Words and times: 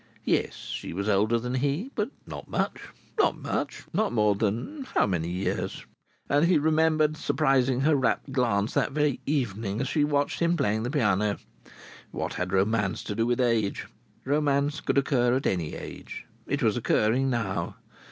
Yes, 0.25 0.53
she 0.55 0.93
was 0.93 1.07
older 1.07 1.37
than 1.37 1.53
he. 1.53 1.91
But 1.93 2.09
not 2.25 2.47
much, 2.49 2.79
not 3.19 3.37
much! 3.37 3.83
Not 3.93 4.11
more 4.11 4.33
than 4.33 4.85
how 4.95 5.05
many 5.05 5.29
years? 5.29 5.85
And 6.27 6.45
he 6.47 6.57
remembered 6.57 7.15
surprising 7.15 7.81
her 7.81 7.95
rapt 7.95 8.31
glance 8.31 8.73
that 8.73 8.93
very 8.93 9.19
evening 9.27 9.79
as 9.79 9.87
she 9.87 10.03
watched 10.03 10.39
him 10.39 10.57
playing 10.57 10.81
the 10.81 10.89
piano. 10.89 11.37
What 12.09 12.33
had 12.33 12.51
romance 12.51 13.03
to 13.03 13.15
do 13.15 13.27
with 13.27 13.39
age? 13.39 13.85
Romance 14.25 14.81
could 14.81 14.97
occur 14.97 15.35
at 15.35 15.45
any 15.45 15.75
age. 15.75 16.25
It 16.47 16.63
was 16.63 16.75
occurring 16.75 17.29
now. 17.29 17.75